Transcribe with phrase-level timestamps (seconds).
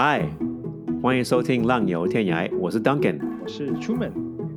[0.00, 0.24] 嗨，
[1.02, 4.12] 欢迎收听《浪游天涯》，我是 Duncan，我是 Truman。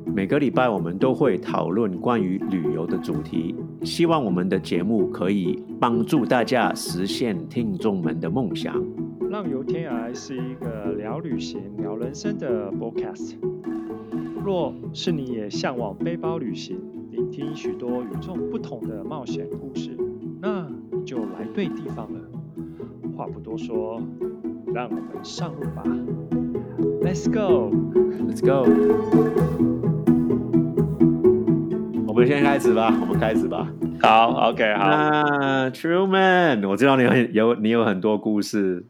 [0.06, 3.52] 每个礼拜我们都会讨论关于旅游的主题，
[3.82, 8.80] 希望我们的节目可以帮助大家实现听众们的梦想。
[9.30, 13.34] 《浪游天涯》是一个聊旅行、聊人生的 podcast。
[14.44, 16.78] 若是你也向往背包旅行，
[17.10, 19.90] 聆听许多与众不同的冒险故事，
[20.40, 22.20] 那你就来对地方了。
[23.16, 24.00] 话不多说，
[24.74, 25.82] 让我们上路吧
[27.02, 28.66] ！Let's go，Let's go。
[32.06, 33.68] 我们先开始吧，我们开始吧。
[34.00, 34.88] 好，OK，好。
[34.88, 38.86] 那 Truman，我知道你有有你有很多故事，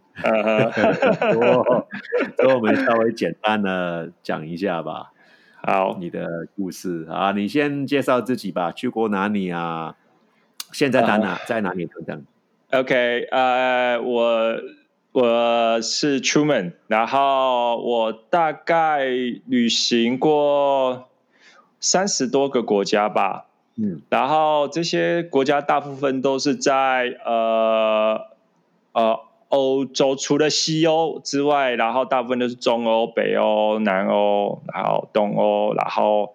[2.36, 5.10] 所以我们稍微简单的讲一下吧。
[5.64, 8.70] 好，你的故事啊，你先介绍自己吧。
[8.70, 9.96] 去过哪里啊？
[10.70, 11.38] 现在在哪？
[11.46, 12.24] 在哪里等等
[12.70, 14.54] ？OK，呃，我
[15.12, 19.04] 我是 Truman，然后我大概
[19.46, 21.08] 旅行过
[21.80, 23.46] 三十多个国家吧。
[23.76, 28.20] 嗯，然后这些国家大部分都是在呃
[28.92, 29.20] 呃。
[29.52, 36.32] 欧洲除了西欧之外，然后大部分都是中欧、北欧、南欧，然后东欧，然后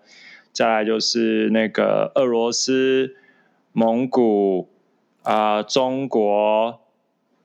[0.54, 3.16] 再来就是那个俄罗斯、
[3.74, 4.70] 蒙古
[5.24, 6.80] 啊、中国，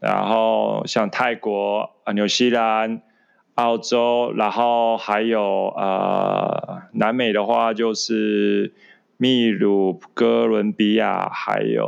[0.02, 3.02] 然后像泰国啊、纽西兰、
[3.54, 8.74] 澳洲，然后还有呃南美的话就是
[9.16, 11.86] 秘鲁、哥伦比亚，还有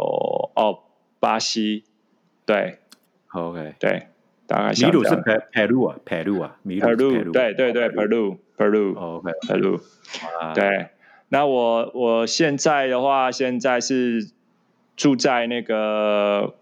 [0.54, 0.78] 哦
[1.18, 1.84] 巴西，
[2.46, 2.78] 对。
[3.32, 4.06] OK，对，
[4.46, 9.80] 大概秘鲁是 Peru 啊，Peru 啊，秘鲁，对对对，Peru，Peru，OK，Peru，
[10.54, 10.90] 对。
[11.30, 14.30] 那我我现在的话，现在是
[14.94, 16.54] 住在那个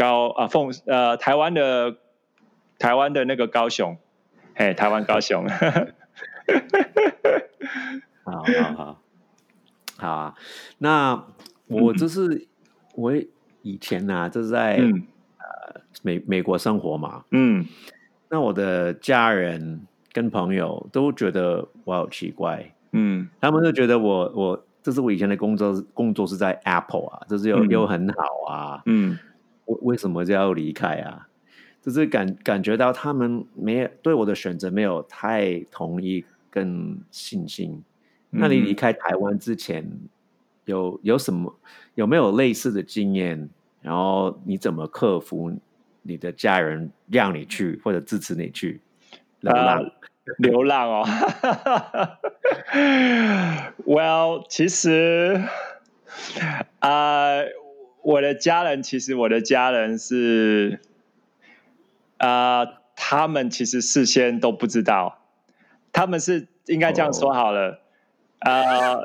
[0.00, 1.96] 高啊凤呃台湾的
[2.78, 3.98] 台湾的那个高雄，
[4.54, 5.46] 嘿，台湾高雄，
[8.24, 8.42] 好
[8.74, 8.98] 好好，
[9.98, 10.34] 好，
[10.78, 11.22] 那
[11.66, 12.48] 我就是
[12.94, 13.12] 我
[13.60, 14.80] 以前呢，就是在。
[16.02, 17.66] 美美国生活嘛，嗯，
[18.30, 29.18] 那我的家人跟朋友都觉得我好奇怪，嗯，他们都觉得我我这是我以前的工作工作是在 Apple 啊，就是又又很好啊，嗯，
[29.70, 31.28] 为为什么就要离开啊？
[31.82, 37.82] 就是感感觉到他们没有对我的选择没有太同意跟信心。
[38.30, 39.90] 那你离开台湾之前
[40.66, 41.54] 有有什么
[41.94, 43.48] 有没有类似的经验？
[43.82, 45.52] 然后你怎么克服？
[46.02, 48.80] 你的家人让你去或者支持你去
[49.40, 49.90] 流浪，
[50.38, 51.04] 流浪哦。
[53.84, 55.42] Well，其实
[56.78, 57.36] 啊，
[58.02, 60.80] 我的家人其实我的家人是
[62.18, 62.64] 啊，
[62.96, 65.22] 他们其实事先都不知道，
[65.92, 67.80] 他们是应该这样说好了
[68.38, 68.98] 啊，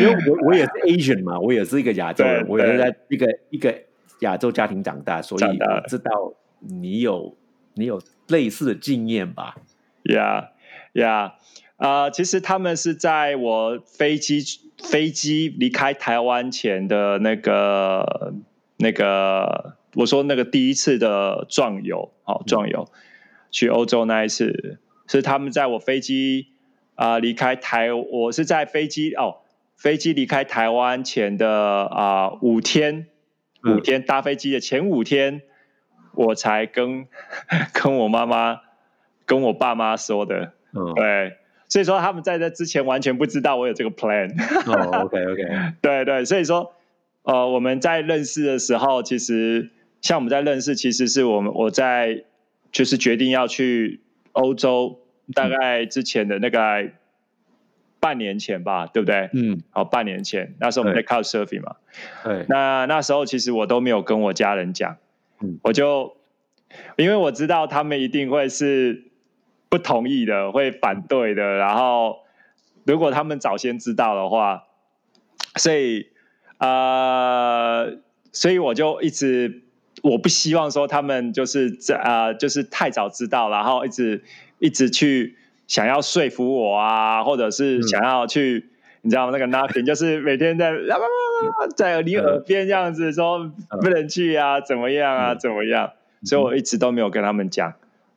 [0.00, 3.82] 因为我我也是 Asian 嘛，我也是一个亚洲人，我也是在一个一个。
[4.20, 7.36] 亚洲家庭长大，所以我知道你有
[7.74, 9.56] 你有类似的经验吧
[10.04, 11.32] ？Yeah，Yeah，
[11.76, 14.40] 啊，其实他们是在我飞机
[14.82, 18.34] 飞机离开台湾前的那个
[18.76, 22.88] 那个，我说那个第一次的壮游，好壮游
[23.50, 26.48] 去欧洲那一次，是他们在我飞机
[26.94, 29.38] 啊离开台，我是在飞机哦
[29.76, 33.08] 飞机离开台湾前的啊五天。
[33.64, 35.42] 五天搭飞机的前五天，
[36.14, 37.08] 我才跟
[37.72, 38.60] 跟我妈妈、
[39.24, 40.52] 跟我爸妈说的。
[40.94, 41.36] 对，
[41.68, 44.32] 所以说他们在这之前完全不知道我有这个 plan。
[44.66, 45.42] 哦，OK，OK，
[45.82, 46.72] 对对，所以说
[47.22, 52.24] 呃，我们在认识的时候，其实像我们在认识，其实是我们我在
[52.72, 54.00] 就是决定要去
[54.32, 55.00] 欧洲，
[55.34, 56.90] 大概之前的那个。
[57.98, 59.30] 半年前吧，对不对？
[59.32, 61.76] 嗯，好，半年前那时候我们在 Couch Surfing 嘛，
[62.22, 64.98] 对，那那时候其实我都没有跟我家人讲，
[65.40, 66.16] 嗯，我就
[66.96, 69.05] 因为我知道他们一定会是
[69.76, 72.20] 不同意的，会反对的，然后
[72.84, 74.64] 如果他们早先知道的话，
[75.56, 76.06] 所以
[76.58, 77.98] 呃，
[78.32, 79.62] 所以我就一直
[80.02, 84.24] 我不希望说他们就是在啊，就是太早知道，然后一直
[84.58, 85.36] 一直去。
[85.68, 88.66] 想要说服我啊，或者是想要去，
[89.02, 90.72] 你知道吗那个 nothing，就是每天在
[91.74, 93.50] 在你耳边这样子说
[93.80, 95.90] 不能去啊，怎么样啊，怎么样？
[96.22, 97.74] 所以我一直都没有跟他们讲，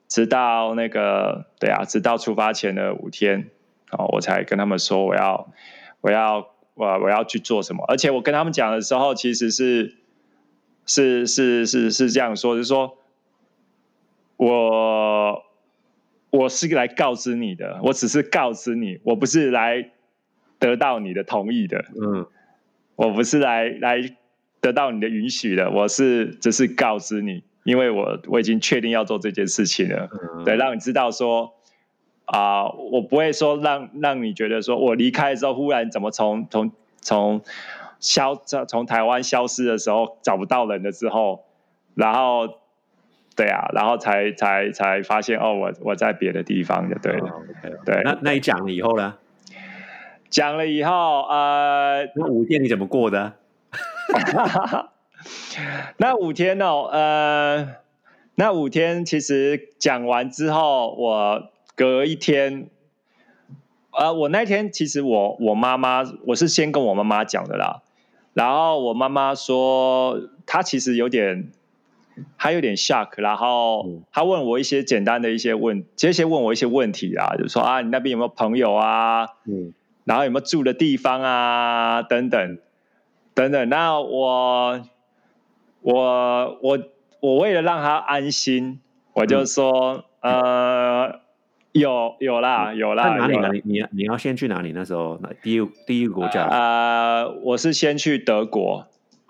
[0.10, 3.50] 直到那个对啊，直到出发前的五天，
[3.92, 5.50] 哦，我才跟他们说我要
[6.02, 7.86] 我要我我要去做什么。
[7.88, 9.96] 而且我跟他们讲的时候，其实是
[10.86, 12.98] 是是是是这样说，就是说。
[14.42, 15.44] 我
[16.30, 19.92] 我是来告知你的，我只是告知你，我不是来
[20.58, 21.84] 得到你的同意的。
[22.02, 22.26] 嗯，
[22.96, 24.16] 我不是来来
[24.62, 30.10] 得到你的允许的，我是只是告知你，因为我我已经确定要做这件事情了，
[30.44, 31.54] 对，让你知道说
[32.26, 36.72] 啊，我不会说让让你觉得说我离开之后忽然怎么从从
[37.02, 37.42] 从
[38.00, 41.46] 消从台湾消失的时候找不到人了之后，
[41.96, 42.60] 然后。
[43.36, 47.42] 对啊，然后才才才发现哦，我我在别的地方就对了。
[47.86, 49.16] 对，那那你讲了以后呢？
[50.30, 53.36] 讲了以后，呃，那五天你怎么过的？
[55.98, 57.76] 那五天哦，呃，
[58.36, 62.70] 那五天其实讲完之后，我隔一天，
[63.92, 67.82] 呃，我那天其实我我妈妈，我是先跟我妈妈讲的啦，
[68.34, 71.52] 然后我妈妈说，她其实有点。
[72.38, 79.26] 他有点 shock，然后他问我一些简单的一些问，接些问我一些问题啊，就说啊，你那边有没有朋友啊？
[79.46, 79.74] 嗯，
[80.04, 82.02] 然后有没有住的地方啊？
[82.02, 82.58] 等等，
[83.34, 83.70] 等等。
[83.70, 84.82] 那我
[85.82, 86.80] 我我
[87.22, 88.80] 我为了让他安心，
[89.14, 91.22] 我就说呃，
[91.72, 93.16] 有有啦有啦。
[93.16, 93.62] 哪里哪里？
[93.66, 94.72] 你你要先去哪里？
[94.74, 98.88] 那时候那第一第一个国家呃，我是先去德国，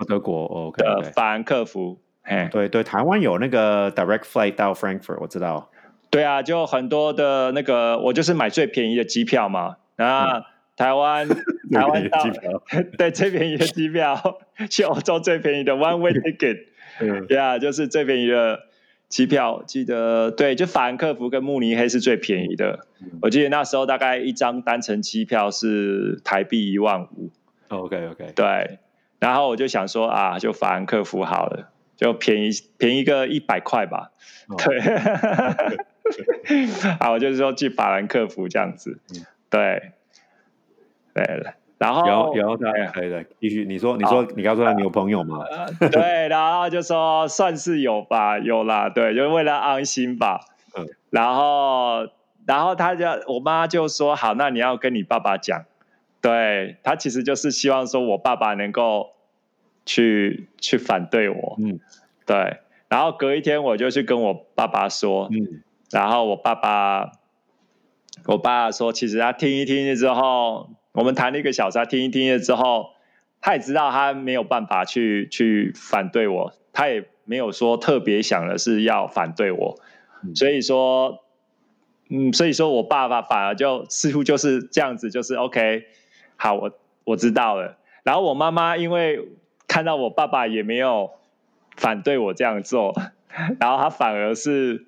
[0.07, 1.99] 德国 OK 的法兰克福。
[2.23, 5.69] 哎，对对，台湾有那个 direct flight 到 Frankfurt，我知道。
[6.11, 9.77] 对啊，就很多的那个，我就是买最便宜的机票嘛。
[9.95, 10.45] 然后
[10.75, 11.27] 台湾
[11.71, 12.23] 台湾到
[12.97, 14.39] 对最便宜的机票，
[14.69, 16.65] 去欧洲最便宜的 one way ticket，
[17.27, 18.63] 对啊， 就是最便宜的
[19.07, 19.63] 机票。
[19.65, 22.85] 记得对，就法兰克福跟慕尼黑是最便宜的。
[23.21, 27.29] 我记得那时候大概一张单程机票是台币一万五。
[27.69, 28.79] OK OK，对。
[29.19, 31.69] 然后我就想说啊，就法兰克福好了。
[31.97, 34.11] 就便宜便宜个一百块吧，
[34.57, 34.79] 对，
[36.97, 39.01] 啊，我就是说去法兰克福这样子，
[39.51, 39.91] 对，
[41.13, 45.43] 对了，然后然后他对对，继续你说你说你刚说他你有朋友吗？
[45.91, 50.41] 对，然后就说算是有吧，有啦，对，就是为了安心吧，
[50.77, 52.07] 嗯，然后
[52.45, 55.65] 然后他就我妈就说好，那你要跟你爸爸讲，
[56.21, 59.13] 对他其实就是希望说我爸爸能够。
[59.85, 61.79] 去去反对我，嗯，
[62.27, 62.59] 对，
[62.89, 67.13] 然后隔一天我就去跟我爸爸说，嗯，然后我爸爸，
[68.27, 72.91] 我爸爸说，其实他听一听之后，我们谈了一个小时，他听一听了之后，
[73.41, 79.79] 他也知道他没有办法去去反对我，他也没有说特别想的是要反对我，
[80.35, 81.19] 所以说，
[82.09, 85.85] 嗯，所以说我爸爸反而就似乎就是这样子，就是 OK，
[86.35, 86.71] 好，我
[87.03, 89.27] 我知道了，然后我妈妈因为。
[89.71, 91.11] 看到我爸爸也没有
[91.77, 92.99] 反对我这样做，
[93.59, 94.87] 然后他反而是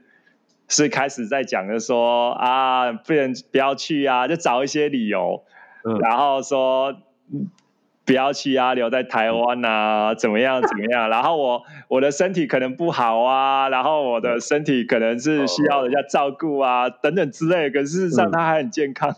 [0.68, 5.44] 是开始在讲的说啊，不能不要去啊，就找一些理由，
[6.02, 6.96] 然后说
[8.06, 11.10] 不要去啊，留在台湾啊，怎么样怎么样？
[11.10, 17.70] 然后我我的身体可能不好啊，然后我的身体可能是需要人家照顾啊，等等之类。
[17.70, 19.16] 可事实上他还很健康。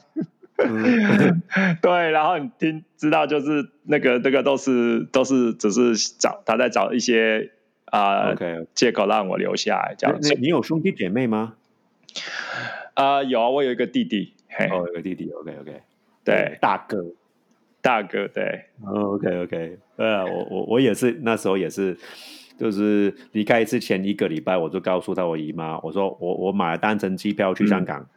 [1.81, 7.51] 对，然后你听知道就是那个那个都是都是只是找他在找一些
[7.85, 8.35] 啊
[8.75, 10.15] 借口让我留下来这样。
[10.39, 11.55] 你有兄弟姐妹吗？
[12.93, 14.33] 啊，有啊，我有一个弟弟。
[14.69, 15.31] 哦，有个弟弟。
[15.31, 15.81] OK OK，
[16.23, 17.05] 对，大哥，
[17.81, 18.65] 大哥，对。
[18.85, 21.97] OK OK，对啊，我我我也是那时候也是，
[22.57, 28.07] 就是离开之前一个礼拜，我就告诉他我姨妈，我说我我买了单程机票去香港，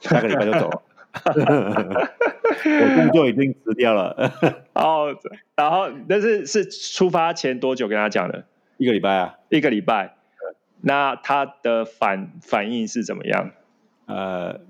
[0.00, 0.82] 下个礼拜就走了。
[2.64, 4.32] 我工作已经辞掉了。
[4.74, 5.14] 哦，
[5.56, 8.44] 然后但是是出发前多久跟他讲的？
[8.78, 10.16] 一个礼拜啊，一个礼拜。
[10.84, 13.50] 那他的反反应是怎么样？
[14.06, 14.60] 呃，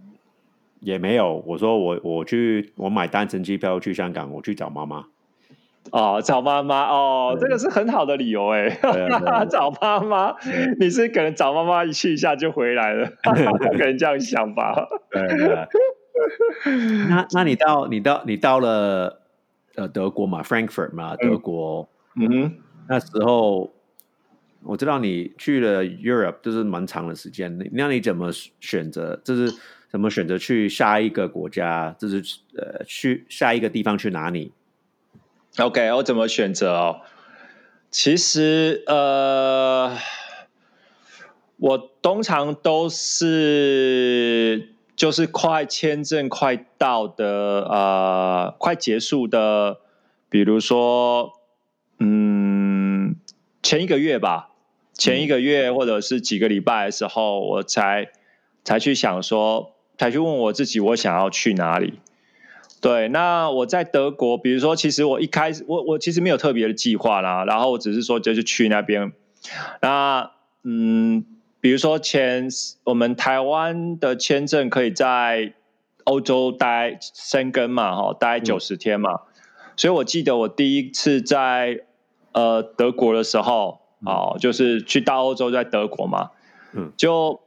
[0.82, 1.42] 也没有。
[1.46, 5.06] 我说我我去我买单程机票去香港，我去找妈妈。
[5.90, 8.68] 哦，找妈妈哦，这个是很好的理由哎。
[9.50, 10.34] 找妈妈，
[10.78, 14.86] 你是可能找妈妈一去一下就回来了， 可能这样想吧。
[15.10, 15.68] 对。
[17.08, 19.22] 那那你到你到你到了
[19.74, 22.52] 呃德国嘛，Frankfurt 嘛，德国，嗯哼，
[22.88, 23.72] 那时候
[24.62, 27.58] 我知道你去了 Europe，就是蛮长的时间。
[27.72, 29.20] 那你怎么选择？
[29.24, 29.52] 就是
[29.92, 31.94] 怎么选择去下一个国家？
[31.98, 32.24] 就是
[32.56, 34.50] 呃，去下一个地方去哪里
[35.58, 37.00] ？OK，我怎么选择哦？
[37.90, 39.96] 其实呃，
[41.58, 44.70] 我通常都是。
[44.94, 49.80] 就是快签证快到的，呃，快结束的，
[50.28, 51.32] 比如说，
[51.98, 53.16] 嗯，
[53.62, 54.50] 前一个月吧，
[54.92, 58.12] 前一个月或者是几个礼拜的时候，我才
[58.62, 62.00] 才去想说，才去问我自己，我想要去哪里。
[62.80, 69.12] 对，那我在德国，比如说，其实我一开始，我我其实没有特别的计划啦，然后我只是说就是去那边。
[69.80, 70.32] 那
[70.64, 71.24] 嗯，
[71.60, 72.48] 比如说前
[72.82, 75.52] 我们台湾的签证可以在
[76.02, 79.20] 欧洲待生根嘛，哈，待九十天嘛。
[79.76, 81.84] 所以我记得我第一次在
[82.32, 86.30] 呃德国的时候，哦，就是去到欧洲在德国嘛，
[86.72, 87.38] 嗯，就。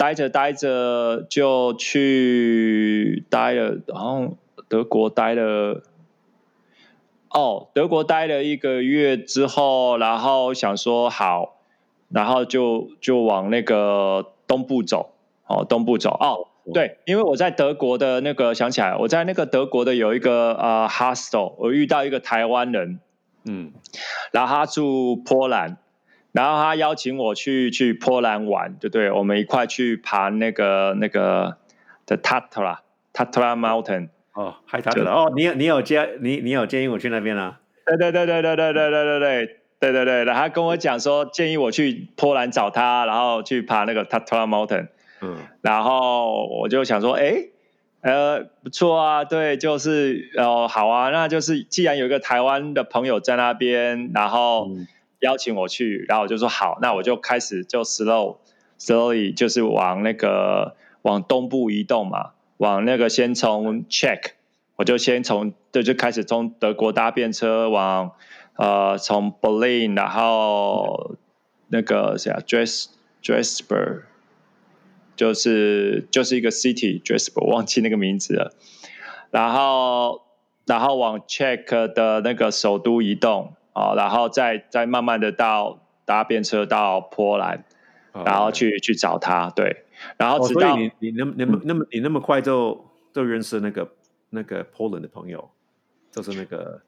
[0.00, 5.82] 待着待着就去待了，然后德国待了，
[7.28, 11.56] 哦，德国待了一个月之后，然后想说好，
[12.08, 15.10] 然后就就往那个东部走，
[15.46, 23.00] 哦，东部走，哦，对，因为我在德国的那个想起来，我在那个德国的有一个呃 hostel，我遇到一个台湾人，
[23.44, 23.70] 嗯，
[24.32, 25.76] 然后他住波兰。
[26.32, 29.10] 然后他邀请我去去波兰玩，对对？
[29.10, 31.56] 我们一块去爬那个那个
[32.06, 32.78] 的 Tatra
[33.12, 34.10] Tatra Mountain。
[34.32, 37.60] 哦，海塔的哦，你有你有建你你有建议我去那边啊？
[37.84, 40.24] 对对对对对对对对对对对对对。
[40.24, 44.86] 然后他跟我讲说，建议我去波兰找他，然后去爬那个 Tatra Mountain。
[45.20, 45.36] 嗯。
[45.62, 47.46] 然后我就想说，哎，
[48.02, 54.70] 呃，不错啊，对，就是哦，好啊，那就是既然有一个台湾的朋友在那边，然后。
[55.20, 64.32] 邀请我去，然后我就说好，那我就开始就 slow，slowly 就是往那个往东部移动嘛，往那个先从 check，
[64.76, 68.12] 我就先从就就开始从德国搭便车往
[68.56, 71.16] 呃从 Berlin，然后
[71.68, 72.86] 那个谁啊 Dres
[73.22, 74.04] Dresber，
[75.16, 78.54] 就是就是一个 city Dresber，忘记那个名字了，
[79.30, 80.22] 然后
[80.64, 83.54] 然后往 check 的那个首都移动。
[83.80, 87.64] 哦，然后再再慢慢的到搭便车到波兰，
[88.12, 89.84] 然后去去找他，对，
[90.18, 92.84] 然后直到你你那么那么那么你那么快就
[93.14, 93.88] 就认识那个
[94.28, 95.50] 那个 Poland 的朋友，
[96.10, 96.82] 就是那个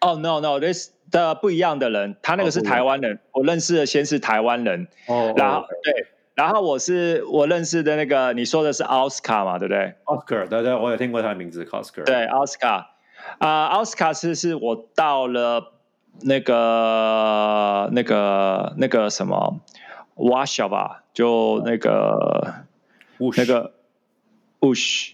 [0.00, 9.94] 哦，no no，this 的不一样的人，他那个是台湾人，我认识的先是台湾人，哦，然后对，然后我是我认识的那个你说的是奥斯卡嘛，对不对？
[10.04, 12.90] 奥斯卡，对对，我有听过他的名字，奥斯卡，对，奥斯卡，
[13.38, 15.74] 啊，奥斯卡是是我到了。
[16.22, 19.60] 那个、那个、那个什么，
[20.16, 22.64] 瓦小吧，就那个，
[23.36, 23.74] 那个
[24.60, 25.12] ，ush，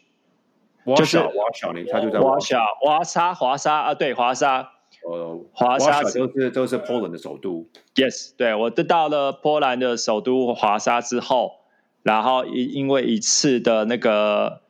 [0.96, 4.70] 就是瓦小，你他就在瓦小，华沙，华沙啊，对，华沙，
[5.06, 7.66] 呃，华沙都是都是波兰的首都。
[7.94, 11.60] Yes，对我得到了波兰的首都华沙之后，
[12.02, 14.62] 然后因因为一次的那个，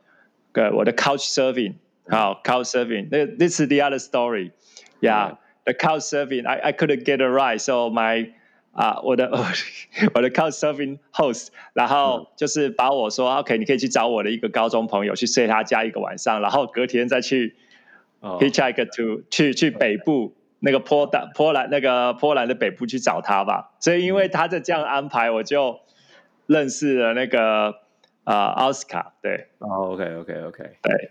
[0.53, 1.75] 呃，我的 couch surfing，
[2.09, 5.37] 好，couch surfing，那 this is the other story，yeah。
[5.65, 8.31] The couch surfing, I I couldn't get it right, so my
[8.73, 9.31] 啊，我的
[10.15, 17.55] 我的 couch surfing host，然后就是把我说 OK，你可以去找我的一个高中朋友去睡他家一个晚上，然后隔天再去
[18.21, 23.73] hitchhike to 去去北部那个波兰波兰那个波兰的北部去找他吧。
[23.79, 25.79] 所以因为他的这样安排，我就
[26.47, 27.77] 认识了那个
[28.25, 29.15] 啊奥斯卡。
[29.23, 31.11] 对，哦，OK OK OK，对。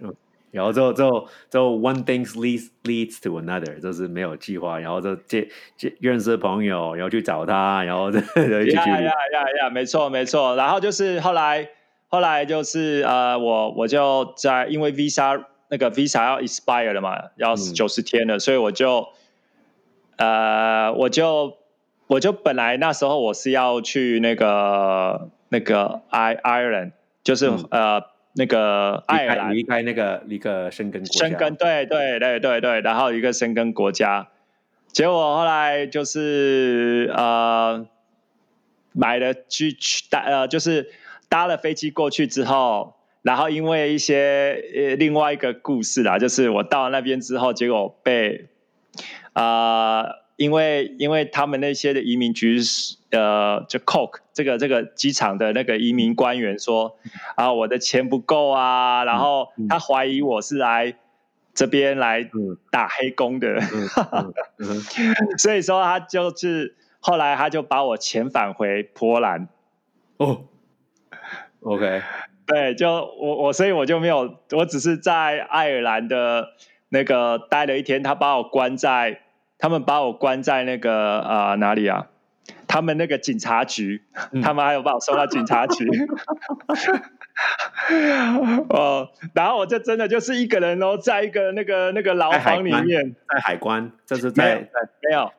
[0.53, 8.19] 然后就就就 one things leads leads to another，就是没有计划，然后就接接认识朋友，然后去找他，然后就
[8.71, 9.11] 呀呀呀
[9.63, 10.55] 呀，没错没错。
[10.55, 11.67] 然后就是后来
[12.07, 19.07] 后来就是呃，我我就在因为 visa 那个 visa 要 expire 了嘛，要九十天了，所以我就
[20.17, 21.57] 呃我就
[22.05, 26.91] 我就本来那时候我是要去那个那个 I Ireland，
[27.23, 28.12] 就是呃。
[28.33, 34.29] 那个爱尔兰离开那个一个生根国家，生根对对对对对，然后一个生根国家，
[34.91, 37.87] 结果后来就是呃
[38.91, 40.89] 买了去去搭呃就是
[41.29, 48.47] 搭了飞机过去之后，然后因为一些呃另外一个故事啦，就是我到那边之后，结果被
[49.33, 50.05] 啊。
[50.35, 52.59] 因为因为他们那些的移民局
[53.13, 56.97] 呃，就 Coke 这个这个机场的那个移民官员说
[57.35, 60.95] 啊，我的钱不够啊，然后他怀疑我是来
[61.53, 62.29] 这边来
[62.71, 63.61] 打黑工的，
[65.37, 69.47] 所以说他就是后来他就把我遣返回波兰。
[70.17, 70.45] 哦
[71.61, 72.01] ，OK，
[72.45, 76.49] 对，就我我所以我就没有，我只是在爱尔兰的
[76.89, 79.19] 那个待了一天，他把我关在。
[79.59, 82.07] 他们把我关在那个啊哪里啊？
[82.73, 84.01] 他们那个警察局，
[84.41, 85.85] 他们还有把我送到警察局。
[88.69, 94.67] 哦，然后我就真的就是一个人哦，在一个那个那个牢房里面，在海关，这是在
[95.07, 95.31] 没有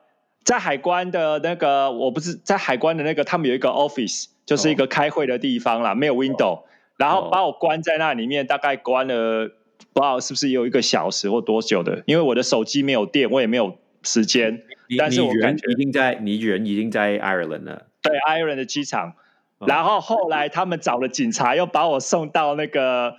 [0.45, 6.61] 在海关的那个，我不是在海关的那个，他们有一个 office，就是一个开会的地方啦，没有 window，
[6.95, 9.49] 然后把我关在那里面，大概关了
[9.91, 14.61] 不知道是不是有一个小时或多久的，因为我的手机没有电，我也没有时间。
[14.97, 19.13] 但是我感觉已经在你人已经在 Ireland 了，对 Ireland 的机场。
[19.59, 23.15] 然后后来他们找了警察，又把我送到那个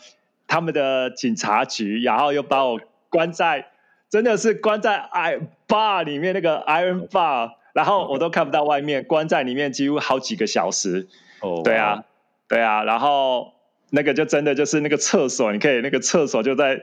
[0.47, 3.69] 他们的警察局，然后又把我关在。
[4.09, 11.09] 真的是关在 I bar 里面那个 Iron Bar，然后我都看不到外面，关在里面几乎好几个小时。
[11.41, 12.05] 哦，对啊，
[12.49, 13.53] 对啊，然后
[13.91, 16.81] 那个就真的就是那个厕所，你可以那个厕所就在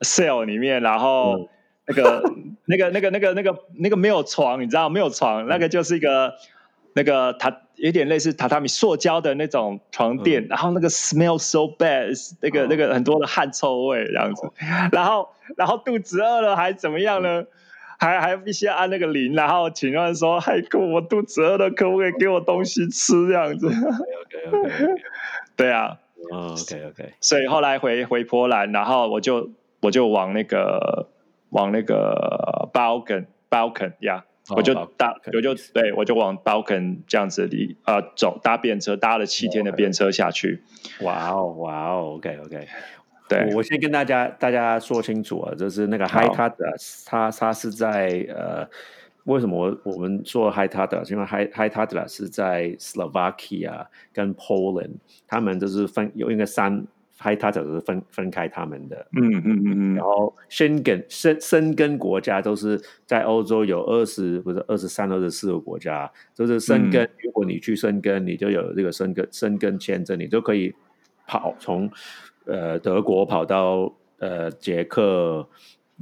[0.00, 1.50] cell 里面，然后
[1.86, 2.24] 那个
[2.70, 6.34] 那个那个那个那个那个没有床，你知道没有床，那个就是一个
[6.94, 14.48] 那个榻有点类似榻榻米塑胶的那种床垫，然后那个 smell so bad，那个那个很多的汗臭味这样子，
[14.92, 15.28] 然后。
[15.56, 17.44] 然后肚子饿了还怎么样呢？
[17.98, 23.66] 还还必须要按那个铃，然后请问说：“嗨，哥，我肚子饿了，可不可以给我东西吃？”这样子。
[23.66, 24.86] OK OK。
[25.56, 25.98] 对啊。
[26.30, 27.14] OK OK。
[27.20, 29.50] 所以后来回回波兰，然后我就
[29.80, 31.08] 我就往那个
[31.50, 34.24] 往那个 Balkan Balkan 呀，
[34.56, 40.62] 我就搭我就对我就往 Balkan 这样子里啊走搭便车，搭了七天的便车下去。
[41.02, 42.66] 哇哦哇哦 OK OK。
[43.28, 46.72] 对，我先跟大家大家说清楚啊，就是那个 High t a d a
[47.06, 48.68] 他他是在呃，
[49.22, 54.34] 为什么我我们说 High t a d a 因为 High High t a d a 是在 Slovakia 跟
[54.34, 54.96] Poland，
[55.28, 56.84] 他们就是分有一个三
[57.22, 70.74] A d a 是分分开他们的，嗯嗯嗯嗯，然后生根生生根国家都是在欧洲有二十或者二十三二十四个国家，就是生根，如果你去生根，你就有这个生根生根签证，你就可以
[71.26, 71.90] 跑从。
[72.46, 75.46] 呃，德国跑到呃捷克，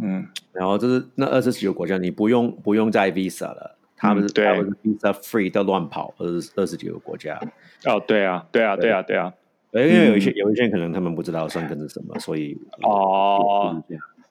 [0.01, 4.47] 嗯，然后就是那二十几个国家，你不用不用再 visa 了，他们对。
[4.47, 7.39] visa free 都乱跑，二十二十几个国家。
[7.85, 9.35] 哦，对啊，对啊，对啊，对啊，
[9.73, 13.83] 因为有一些有一些可能他们不知道生根是什么，所以哦。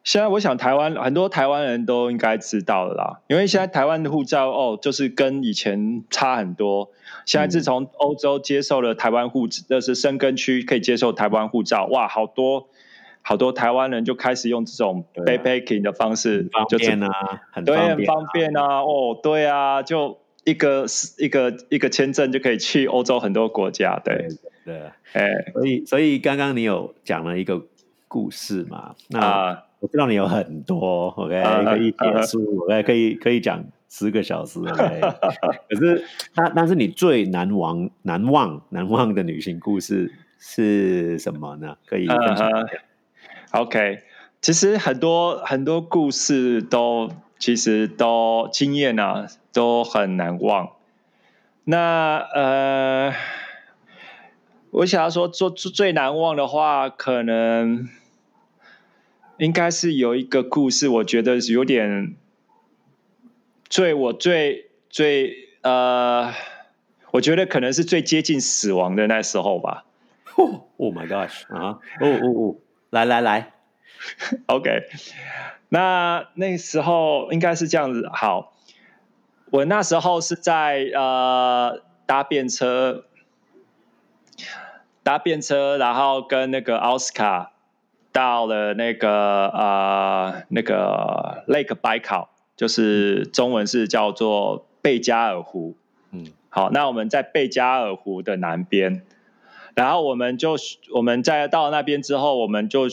[0.04, 6.92] 现在我想台湾很多台湾人都应该知道了啦，因为现在台湾的护照哦，就是跟以前差很多。
[7.26, 12.70] 现在自从欧洲接受了台湾护照，那是深根区可以接受台湾护照，哇，好多
[13.22, 17.10] 好多台湾人就开始用这种 backpacking 的方式，方便啊，
[17.52, 20.86] 很对，很方便啊，哦，对啊，就一个
[21.18, 24.28] 一个一个签证就可以去欧洲很多国家，对对，
[25.14, 27.62] 哎，所以所以刚刚你有讲了一个
[28.08, 28.96] 故事嘛？
[29.10, 33.64] 那我知道你有很多，OK，可以结束，OK，可以可以讲。
[33.90, 35.00] 十个小时，OK。
[35.70, 36.04] 可是，
[36.36, 41.78] 那但是你最难忘、难忘、难忘的女性故事是什么呢？
[41.86, 42.52] 可以分享。
[43.52, 44.00] OK，
[44.42, 50.72] 其实很多很多故事都其实都经验啊，都很难忘。
[51.64, 53.14] 那呃，
[54.72, 57.88] 我想要说，做最难忘的话，可能
[59.38, 62.16] 应该是有一个故事，我觉得有点。
[63.70, 66.34] 最我最最呃，
[67.12, 69.86] 我觉得可能是最接近死亡的那时候吧。
[70.78, 71.44] Oh my gosh！
[71.54, 72.56] 啊，哦哦哦，
[72.92, 73.54] 来来来
[74.46, 74.84] ，OK。
[75.70, 78.08] 那那时候应该是这样子。
[78.14, 78.54] 好，
[79.50, 83.06] 我那时候是在呃搭便车，
[85.08, 87.54] 搭便车，然后跟那个奥斯卡
[88.12, 92.30] 到了那个呃那个 Lake 白考。
[92.58, 95.78] 就是中文是叫做贝加尔湖，
[96.12, 99.04] 嗯，好，那我们在贝加尔湖的南边，
[99.76, 100.58] 然后我们就
[100.94, 102.88] 我们在到那边之后，我们就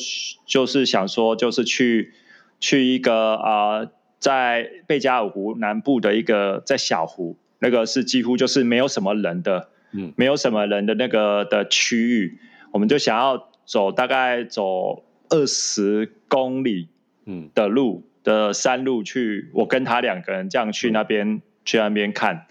[0.46, 2.12] 就是想说，就是去
[2.60, 3.88] 去一个啊，
[4.20, 12.38] 在贝加尔湖南部的一个在小湖，那个是几乎就是没有什么人的，嗯，没有什么人的那个的区域，
[12.72, 16.88] 我们就想要走大概走二十公里，
[17.24, 17.50] 嗯。
[17.54, 18.04] 的路。
[18.24, 22.46] 的山路去，我跟他两个人这样去那边去那边看，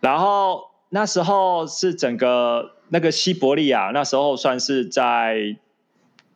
[0.00, 5.56] 然后那时候是整个那个西伯利亚，那时候算是在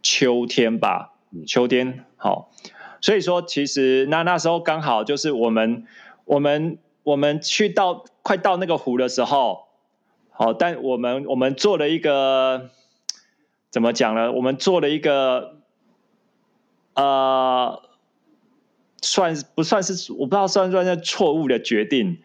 [0.01, 1.13] 秋天吧，
[1.47, 2.51] 秋天好，
[3.03, 5.85] 所以说其实那那时候刚好就是我们
[6.25, 9.67] 我们我们去到快到那个湖的时候，
[10.41, 12.71] 好，但我们我们做了一个
[13.69, 14.33] 怎么讲呢？
[14.33, 15.59] 我们做了一个
[16.95, 17.83] 呃。
[19.03, 22.19] 算不算是我不知道算不算是错误的决定？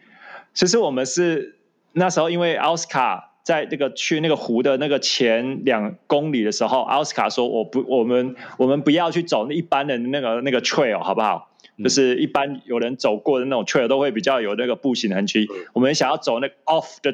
[0.52, 1.56] 其实我们是
[1.92, 11.50] 那时候因为奥斯卡在那个去那个湖的那个前两公里的时候，奥斯卡说我不我们我们不要去走那一般的那个那个 trail 好不好？
[11.82, 15.48] 就是一般有人走过的那种 trail 都会比较有那个步行痕迹。
[15.72, 17.12] 我们想要走那个 off the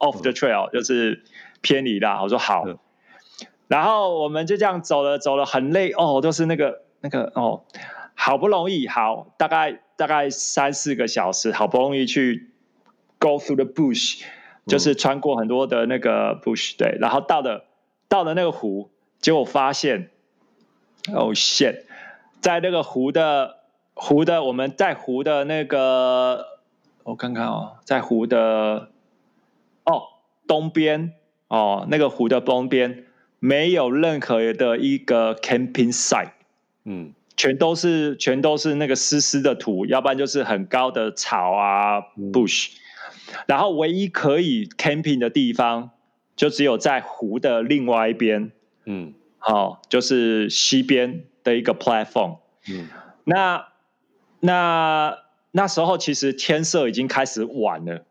[0.00, 1.22] trail，off the trail 就是
[1.60, 2.22] 偏离啦。
[2.22, 2.64] 我说好，
[3.68, 7.64] 然后我们就这样走了，走了很累哦，都是那个那个哦，
[8.14, 12.50] 好不容易好，大概大概三四个小时，好不容易去
[13.18, 14.22] go through the bush，
[14.66, 17.66] 就是穿过很多的那个 bush，对，然后到了
[18.08, 20.10] 到了那个湖，结果发现
[21.14, 21.84] ，oh shit，
[22.40, 23.60] 在那个湖的。
[23.92, 26.60] 湖的，我们在湖的那个，
[27.02, 28.88] 我看看哦，在湖的哦
[30.50, 31.12] 东边
[31.46, 33.04] 哦，那个湖的东边
[33.38, 36.32] 没有任何的一个 camping site，
[36.84, 42.00] 嗯，全都是全都是那个湿湿的土，要不然就是很高的草啊
[42.32, 42.72] bush，
[43.46, 45.90] 然后唯一可以 camping 的地方
[46.34, 48.50] 就只有在湖的另外一边，
[48.86, 52.88] 嗯，好，就是西边的一个 platform，嗯，
[53.22, 53.66] 那。
[54.42, 55.18] 那
[55.50, 58.06] 那时候其实天色已经开始晚了，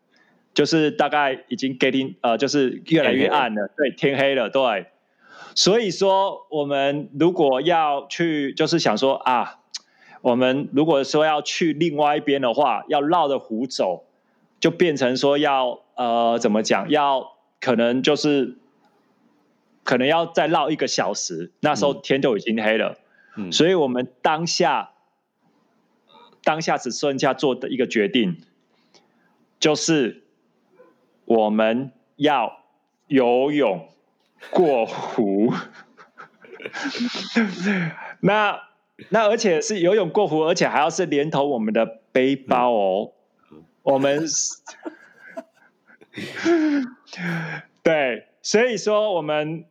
[0.54, 4.88] 就是大概已经 getting 呃，就是越来越暗了，对，天黑了，对。
[5.56, 9.60] 所以说，我们如果要去，就是想说啊，
[10.22, 14.06] 我们如果说要去另外一边的话，要绕着湖走，
[14.60, 16.90] 就变成说要呃，怎么讲？
[16.90, 18.58] 要可能就是
[19.84, 22.98] 可能要再绕一个小时，那时候天就已经黑了。
[23.38, 24.92] 嗯，所以我们当下。
[26.42, 28.38] 当下只剩下做的一个决定，
[29.60, 30.24] 就是
[31.30, 32.64] 我们要
[33.08, 33.88] 游泳
[34.50, 35.54] 过湖。
[38.20, 38.60] 那
[39.10, 43.12] 那而且是游泳过湖，而且还要是连同我们的背包哦。
[43.84, 44.26] 我们
[47.84, 49.66] 对，所以说我们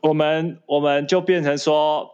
[0.00, 2.12] 我们我们就变成说。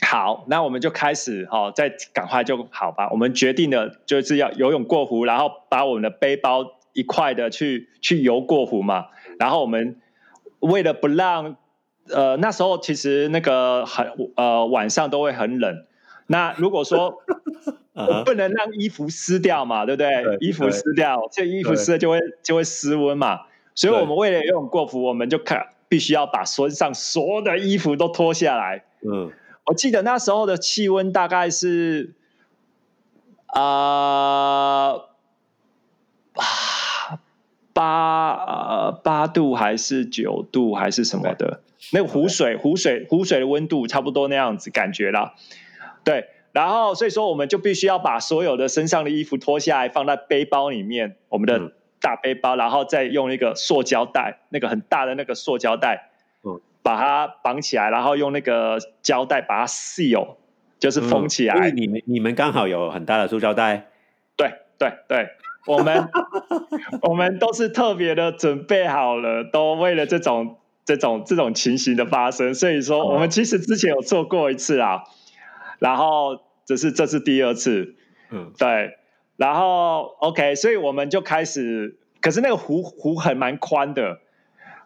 [0.00, 3.10] 好，那我们就开始哦，再赶快就好吧。
[3.10, 9.06] 我们决定了就是要游泳过湖，然后把我们的背包一块的去去游过湖嘛。
[9.38, 10.00] 然后我们
[10.60, 11.56] 为了不让
[12.10, 15.84] 呃那时候其实那个很呃晚上都会很冷。
[16.26, 17.22] 那如果说
[18.24, 20.36] 不能让衣服湿掉嘛，对不对？
[20.40, 23.40] 衣服湿掉，这衣服湿了就会就会失温嘛。
[23.74, 28.84] 所以我们为了游泳过湖，我们就看必须要把身上所有的衣服都脱下来。
[29.02, 29.32] 嗯。
[29.66, 32.14] 我记得那时候的气温大概是
[33.46, 34.94] 啊
[36.32, 36.44] 八
[37.78, 41.60] 八呃八度还是九度还是什么的，
[41.92, 45.34] 那个湖水湖水湖水的温度差不多那样子感觉啦。
[46.02, 56.10] 对，然后所以说我们就必须要把所有的身上的衣服脱下来放在背包里面，我们的大背包，然后再用一个塑胶袋，那个很大的那个塑胶袋。
[56.80, 60.36] 把它绑起来，然后用那个胶带把它 seal，
[60.78, 61.54] 就是封起来。
[61.56, 63.88] 因为你们你们刚好有很大的塑胶袋。
[64.36, 65.28] 对对对，
[65.68, 66.08] 我们
[67.02, 72.54] 我们都是特别的准备好了，都为了这种这种这种情形的发生。
[72.54, 75.04] 所以说，我们其实之前有做过一次啊，
[75.78, 77.94] 然后只是这是第二次。
[78.30, 78.96] 嗯，对，
[79.36, 84.20] 然后 OK，所以我们就开始，可是那个湖湖还蛮宽的。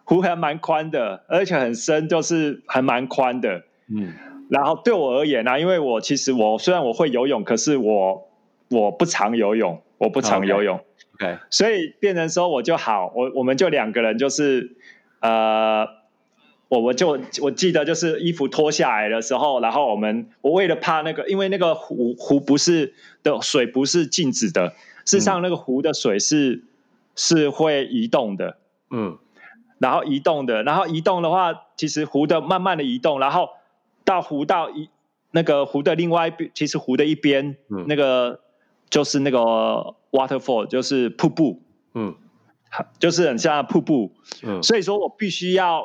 [0.05, 3.63] 湖还蛮宽的，而且很深，就是还蛮宽的。
[3.87, 4.13] 嗯，
[4.49, 8.27] 然后对我而言呢，因为我其实我虽然我会游泳，可是我
[8.69, 10.79] 我不常游泳，我不常游泳。
[11.15, 14.75] OK，所以变成说我就好，我我们就两个人，就是
[15.19, 15.87] 呃，
[16.67, 24.73] 我我就我记得就是衣服脱下来的时候，然后我们我为了怕那个，因为那个湖湖不是的水不是静止的，
[25.05, 26.63] 事实上那个湖的水是
[27.15, 28.57] 是会移动的。
[28.89, 29.17] 嗯。
[29.79, 33.49] 然后移动的，然后移动的话，其实湖的慢慢的移动，然后
[34.05, 34.87] 到湖到一
[35.31, 38.39] 那个湖的另外一边，其实湖的一边，那个
[38.93, 39.39] 就是那个
[40.11, 41.63] waterfall，就是瀑布，
[41.95, 42.13] 嗯，
[42.99, 44.11] 就是很像瀑布，
[44.43, 45.83] 嗯，所以说我必须要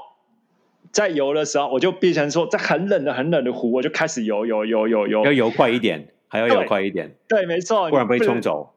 [0.93, 8.75] 在游的时候，我就变成说，在很冷的很冷的湖，我就开始游游游游游，要游快一点，还要游快一点，对，没错，不然被冲走。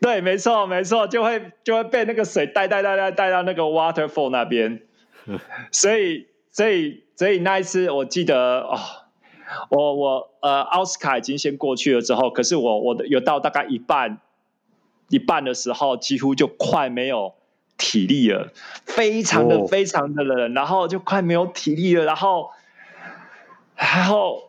[0.00, 4.82] 对，没错，没错，就会就会被那个水带带带带带到那个 waterfall 那边，
[5.72, 8.78] 所以所以所以那一次我记得哦，
[9.70, 14.18] 我我呃奥斯卡已经先过去了之后，可是我我的有到大概一半
[15.08, 17.34] 一半的时候，几乎就快没有
[17.76, 18.52] 体力了，
[18.84, 22.50] 非常的非常的冷，然后就快没有体力了，然后
[23.76, 24.42] 然后。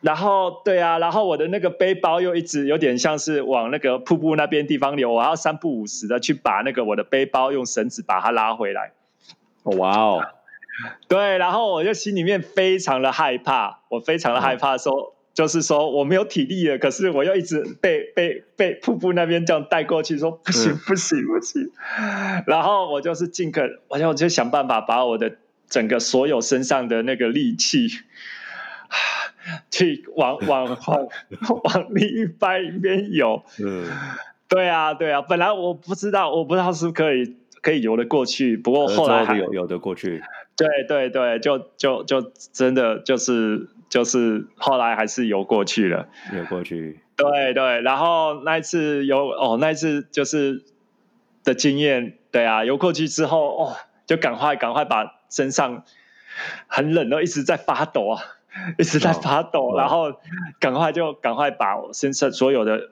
[0.00, 8.92] 然后对啊，然后我的那个背包又一直有点像是往那个瀑布那边地方流，我要三不五时的去把那个我的背包用绳子把它拉回来。
[9.64, 10.24] 哇哦，
[11.08, 21.70] 对，然后我就心里面非常的害怕，我非常的害怕说，就是说我没有体力了，可是我又一直被被被瀑布那边这样带过去，说不行不行不行。
[22.46, 25.36] 然后我就是尽可，我就我就想办法把我的
[25.68, 27.88] 整个所有身上的那个力气，
[29.70, 31.08] 去往往往
[31.64, 32.26] 往另一
[32.78, 33.42] 边游。
[33.58, 33.86] 嗯，
[34.48, 40.22] 对啊对啊，本来我不知道，我不知道是不是可以可以游得过去，不过后来游游得过去。
[40.56, 43.68] 对对对，就就就真的就是。
[43.88, 47.00] 就是后来还是游过去了，游过去。
[47.16, 50.62] 对对，然后那一次游哦，那一次就是
[51.42, 55.84] 的经验，对啊，游过去之后哦，就赶快赶快把身上
[56.66, 58.20] 很冷都一直在发抖啊，
[58.76, 60.12] 一直在发抖，然后
[60.60, 62.90] 赶快就赶快把身上所有的。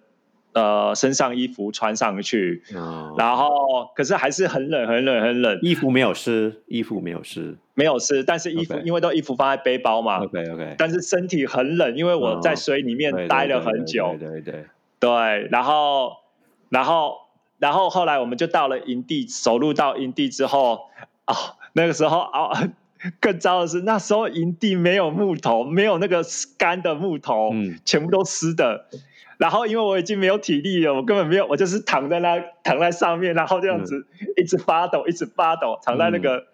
[0.56, 2.62] 呃，身上衣服穿上去，
[3.18, 3.50] 然后
[3.94, 5.58] 可是还是很冷，很冷，很冷。
[5.60, 10.74] 衣服没有湿，衣服没有湿，没有湿，但是衣服因为都衣服放在背包嘛，OK OK。
[10.78, 14.64] 但是身体很冷，因为我在水里面待了很久，对对对。
[14.98, 15.10] 对，
[15.50, 16.12] 然后，
[16.70, 17.18] 然后，
[17.58, 20.86] 然后后来我们就到了营地，走路到营地之后，
[21.26, 21.34] 哦，
[21.74, 22.56] 那个时候哦，
[23.20, 26.24] 更糟的是那时候营地没有木头，没有那个
[26.56, 28.86] 干的木头，嗯，全部都湿的。
[29.38, 36.46] 然后，因为我已经没有体力了，我根本没有，我就是躺在那，躺在上面，然后这样子一直发抖，一直发抖，躺在那个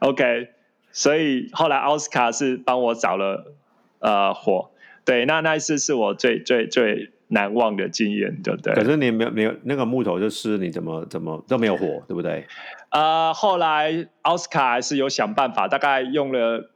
[0.00, 0.48] ，OK。
[0.92, 3.52] 所以后来奥斯卡是帮我找了
[3.98, 4.70] 呃火，
[5.04, 8.72] 对，那那一次是我最最最难忘的经验，对不对？
[8.72, 12.46] 可是你没有没有那个木头就是，你怎么怎么都没有火，对不对？
[12.90, 16.70] 呃，后来奥斯卡还是有想办法，大概用了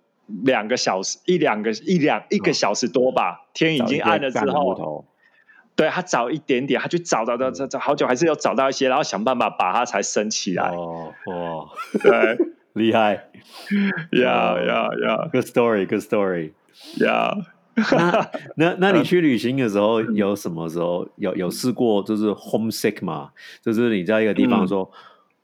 [0.45, 5.07] 两个小时，一两个一两一个小时多吧，天已经暗了之后。
[5.81, 10.69] 对他找一点点，他去找找找找找好久，还是要找到一些，然后想办法把它才升起来。
[10.69, 11.71] 哦哇，
[12.05, 12.37] 对，
[12.75, 13.31] 厉害
[14.11, 17.45] ，Yeah Yeah Yeah，Good story，Good story，Yeah。
[17.97, 23.31] 那那那你去旅行的时候，有什么时候有有试过就是 homesick 吗？
[23.62, 24.90] 就是你在一个地方说，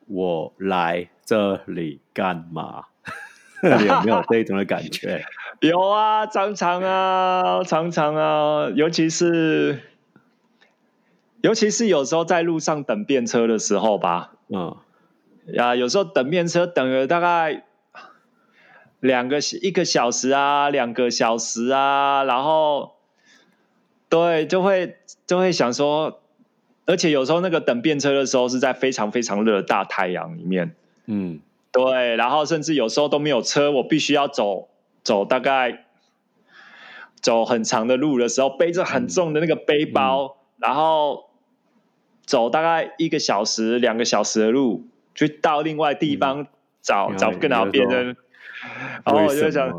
[0.07, 2.85] 我来这里干嘛？
[3.64, 5.25] 有没有这种的感觉？
[5.64, 9.81] 有啊，常常啊，常常啊，尤其是。
[11.46, 14.76] 尤其是有时候在路上等便车的时候吧，嗯，
[15.56, 17.62] 啊，有时候等便车等了大概
[18.98, 22.96] 两个一个小时啊，两个小时啊，然后
[24.09, 26.20] 对，就会就会想说，
[26.85, 30.74] 而且有时候那个等便车的时候是在非常非常热的大太阳里面，
[31.06, 31.38] 嗯，
[31.70, 34.68] 对，然后甚至有时候都没有车，我必须要走
[35.04, 35.85] 走大概
[37.20, 41.26] 走很长的路的时候，背着很重的那个背包，然后。
[42.27, 46.47] 走大概一个小时、两个小时的路，去到另外地方
[46.83, 48.17] 找找更好别人，
[49.07, 49.73] 然后我就想，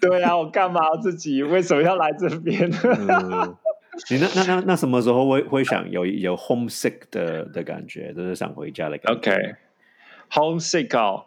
[0.00, 1.42] 对啊，我干嘛自己？
[1.42, 2.70] 为什么要来这边？
[4.10, 9.32] 你那那那那什么时候会会想有有 homesick 的的感觉，就是想回家的感觉
[10.30, 11.24] ？OK，homesick 哦，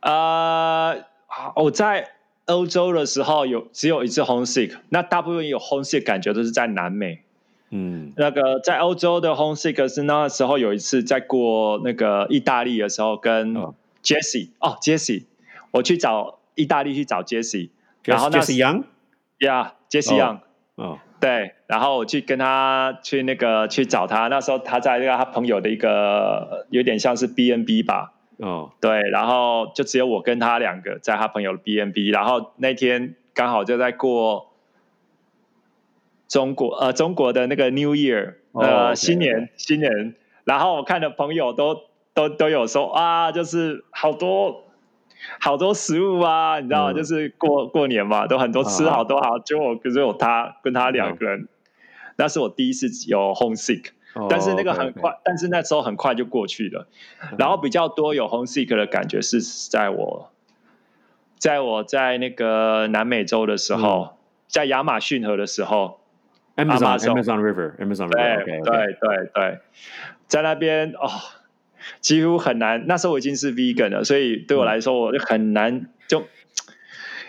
[0.00, 0.94] 啊，
[1.56, 2.12] 我在
[2.46, 7.22] 欧洲的时候有只有一次 homesick，那大部分有 homesick 感觉都是在南美。
[7.74, 13.54] 嗯，那个在欧洲的 homesick 是那时候有一次在过那个意大利的时候，跟
[14.02, 15.24] Jesse 哦 Jesse，
[15.70, 17.70] 我去找意大利去找 Jesse，
[18.04, 20.40] 然后 Jesse Young，Yeah，Jesse Young，
[20.74, 34.51] 哦，对，然后我去跟他去那个去找他，那时候他在那个他朋友的一个有点像是 B N B 吧，哦，对，然后就只有我跟他两个在他朋友的 B N B，然后那天刚好就在过。
[36.32, 40.14] 中国呃，中国的那个 New Year 呃，新年新年，
[40.44, 41.76] 然后我看的朋友都
[42.14, 44.64] 都都有说啊，就是好多
[45.38, 46.94] 好多食物啊，你知道吗？
[46.94, 51.48] 就是过过年嘛，都很多吃好多好，就我只有他跟他两个人，
[52.16, 53.88] 那是我第一次有 homesick，
[54.30, 56.88] 但是那个很快，但是那时候很快就过去了。
[57.36, 60.30] 然后比较多有 homesick 的感觉是在我，
[61.36, 64.16] 在我在那个南美洲的时候，
[64.46, 66.00] 在亚马逊河的时候。
[66.56, 69.58] Amazon Amazon River Amazon River，对对对对，
[70.26, 71.08] 在那边哦，
[72.00, 72.86] 几乎很难。
[72.86, 76.24] 那时候我已经是 vegan 了，所以对我来说，我就很难就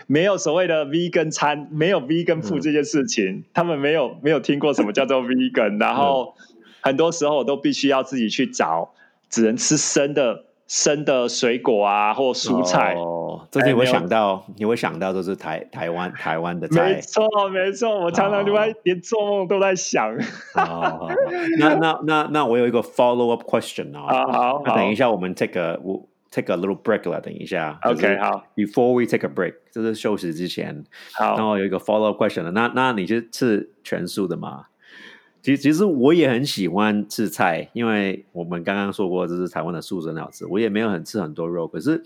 [0.07, 3.45] 没有所谓的 vegan 餐，没有 vegan food 这件事情。
[3.53, 6.35] 他们没有没有听过什么叫做 vegan，然后
[6.81, 8.93] 很多时候我都必须要自己去找，
[9.29, 10.45] 只能吃生的。
[10.67, 20.15] 生的水果啊，或蔬菜哦，这你会想到，你会想到都是台台湾台湾的菜，没错没错，我常常就会连做梦都在想。
[21.59, 27.77] 那那那那我有一个 follow up question 啊，好，那等一下我们这个我 take a little break 了，等一下。
[27.83, 28.43] OK，好。
[28.55, 30.83] Before we take a break，就是休息之前。
[31.13, 31.35] 好。
[31.35, 34.65] 然后有一个 follow up question 了，那那你是吃全素的吗？
[35.43, 41.67] 其其实我也很喜欢吃菜，因为我们刚刚说过这是台湾的素食很好吃，我也没有很吃很多肉。
[41.67, 42.01] 可是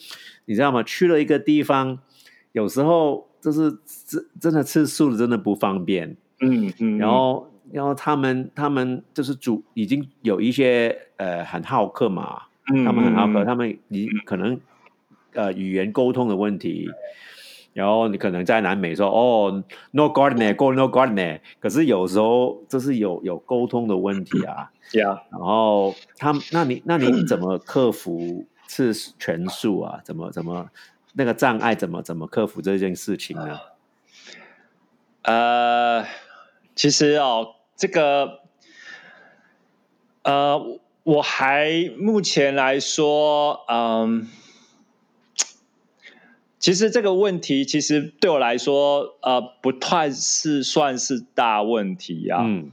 [0.45, 0.81] 你知道吗？
[0.81, 1.99] 去了一个地方，
[2.51, 3.71] 有时候就是
[4.07, 6.17] 真真的吃素的真的不方便。
[6.39, 6.97] 嗯嗯。
[6.97, 14.59] 然后然后他们他们就是煮已经有一些呃很好客嘛，他们很好客，他们你可能
[15.33, 16.89] 呃语言沟通的问题。
[17.77, 24.71] 然后你可能在南美说哦，no garden，go no garden，可是有时候就是有有沟通的问题啊。
[24.91, 25.21] 对啊。
[25.29, 30.01] 然后他，那你那你怎么克服是全素啊？
[30.03, 30.67] 怎么怎么
[31.13, 33.59] 那个障碍怎么怎么克服这件事情呢？
[35.21, 36.03] 呃，
[36.73, 38.39] 其实哦，这个
[40.23, 44.27] 呃，我还目前来说，嗯。
[46.67, 52.43] 其实这个问题，其实对我来说，呃，不太是算是大问题啊。
[52.43, 52.71] 嗯，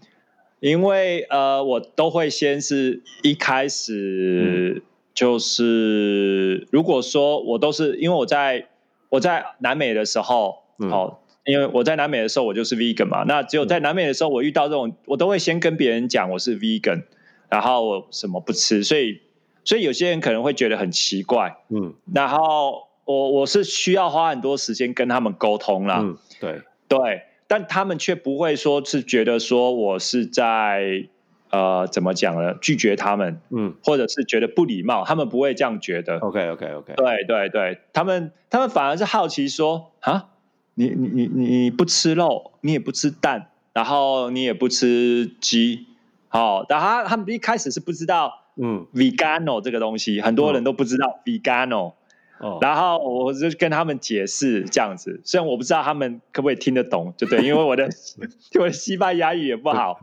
[0.58, 4.82] 因为呃，我都会先是一开始
[5.14, 8.66] 就是，如果说我都是因为我在
[9.10, 17.04] 我在南美的时候，哦，因为我在南美的时候我就是 vegan 嘛，那只有在南美的时候我遇到这种，我都会先跟别人讲我是 vegan，
[17.48, 19.20] 然后我什么不吃，所以
[19.64, 22.88] 所以有些人可能会觉得很奇怪，嗯，然后。
[23.04, 31.06] 我我是需要花很多时间跟他们沟通啦，嗯，对对，但他们却不会说是觉得说我是在
[31.50, 32.54] 呃怎么讲呢？
[32.60, 36.18] 拒绝他们，嗯，或者是觉得不礼貌，他们不会这样觉得。
[36.18, 40.30] OK OK OK，对对对，他们他们反而是好奇说啊，
[40.74, 45.86] 你你你你不吃肉，你也不吃蛋，然后你也不吃鸡，
[46.28, 51.92] 好，但他他们一开始是不知道，嗯，vegano 这个东西，很多人都不知道 vegano。
[52.60, 57.88] 然后我就跟他们解释这样子，虽然我不知道他们可不可以听得懂，就对，因为我的
[58.60, 60.00] 我的西班牙语也不好，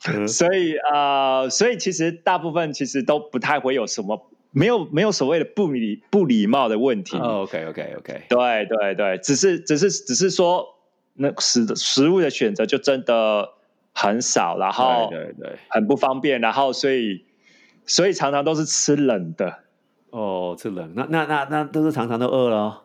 [0.26, 7.16] 所以呃，所以其实大部分其实都不太会有什么，没有没有所谓的不礼不礼貌的问题。
[7.16, 10.66] OK OK OK，对对对，只是只是只是说
[11.14, 13.50] 那食食物的选择就真的
[13.92, 17.25] 很少，然后对对很不方便，然后所以。
[17.86, 19.60] 所以常常都是吃冷的。
[20.10, 20.92] 哦，吃冷。
[20.96, 22.84] 那那那那都是常常都饿了，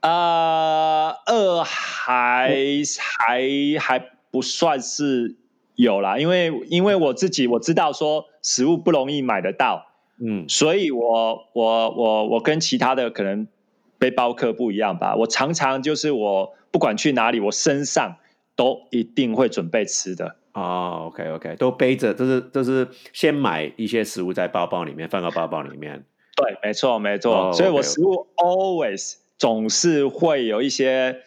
[0.00, 2.54] 啊，饿还
[2.98, 5.36] 还还不算是
[5.74, 9.86] 有啦，因为因为我自己我知道说食物不容易买得到，
[10.24, 13.48] 嗯，所以我我我我跟其他的可能
[13.98, 18.16] 背包客不一样吧，我常常就是我不管去哪里，我身上
[18.54, 20.36] 都一定会准备吃的。
[20.54, 26.04] 哦，OK OK，都背着，就是就是先买一些食物在包包里面，放到包包里面。
[26.36, 31.22] 对，没错没错，所以我食物 always 总是会有一些，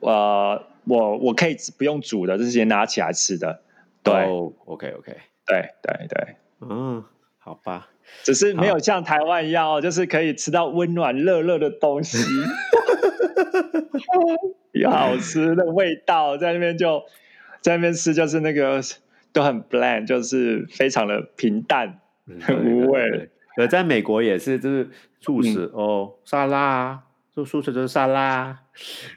[0.00, 3.60] 呃，我我可以不用煮的，直接拿起来吃的。
[4.04, 4.14] 对
[4.66, 7.04] ，OK OK，对对对，嗯，
[7.38, 7.88] 好吧，
[8.22, 12.18] 只是没有像台湾一样哦，就是可以吃到温暖热热的东西，
[14.72, 17.02] 又好吃的味道，在那边就。
[17.60, 18.80] 在那边吃就是那个
[19.32, 22.00] 都很 bland，就是非常的平淡，
[22.40, 23.30] 很无味。
[23.56, 24.88] 呃，在美国也是，就是
[25.20, 27.02] 素食哦，沙拉，
[27.34, 28.58] 就素食就是沙拉。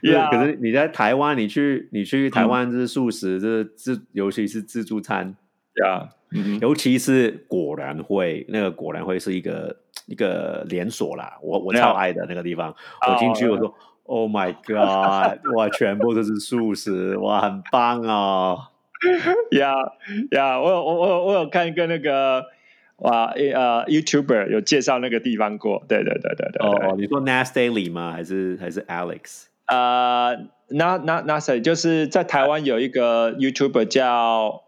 [0.02, 5.34] 呀，可是你在台湾，你去你去台湾就是素食，就是自尤其是自助餐。
[5.82, 6.08] 呀，
[6.60, 9.76] 尤其是果然会，那个果然会是一个
[10.06, 11.38] 一个连锁啦。
[11.40, 12.74] 我我超爱的那个地方，
[13.08, 13.66] 我进去我说。
[13.68, 15.40] Oh my god！
[15.56, 18.68] 哇，全部都是素食，哇，很棒哦！
[19.52, 19.74] 呀
[20.30, 22.44] 呀，我有我我我有看一个那个
[22.96, 26.66] 哇，呃，YouTuber 有介绍那个地方过，对对对对对。
[26.66, 28.12] 哦，你说 Nasty 吗？
[28.12, 29.46] 还是还是 Alex？
[29.66, 30.36] 呃
[30.68, 34.62] ，Na Na Nasty 就是在台湾有一个 YouTuber 叫，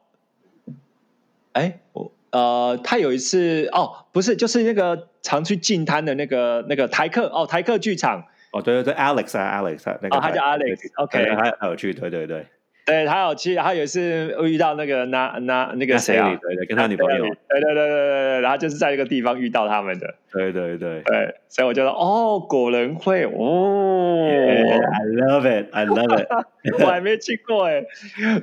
[1.52, 8.24] 哎，我呃，他有一次哦，不是，就是那个常去进摊的那个那个台客哦，台客剧场。
[8.56, 12.46] 哦，对对对，Alex 啊，Alex 啊，那个他叫 Alex，OK，他他有去，对对对，
[12.86, 21.02] 对他有去，他有一次遇到那个那那那个谁啊，对对，跟他女朋友，对对对对对对，然后就是在一个地方遇到他们的，对对对。
[21.02, 26.28] 对，所以我觉得哦，果仁会哦，I love it，I love it，
[26.82, 27.84] 我还没去过哎，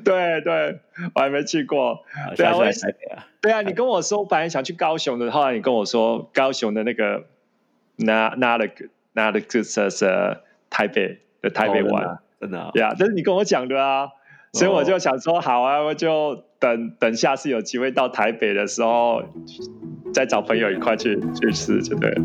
[0.04, 0.80] 对对，
[1.16, 2.04] 我还没去过，
[2.36, 2.54] 对啊，
[3.42, 7.24] 对啊，你跟我说本来想去高雄的，后来你跟我说高雄的那个
[7.96, 8.70] 那那的。
[9.14, 10.38] 那的就是是
[10.70, 14.10] 台北的台北玩，真的呀，这是你跟我讲的啊，
[14.52, 19.24] 所以我就想说好啊，我就等等下次有机会到台北的时候，
[20.14, 22.22] 再找朋友一块去去吃就对了。